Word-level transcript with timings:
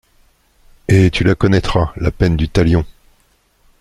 Et 0.87 1.11
tu 1.11 1.23
la 1.23 1.35
connaîtras, 1.35 1.93
la 1.95 2.09
peine 2.09 2.35
du 2.35 2.49
talion! 2.49 2.83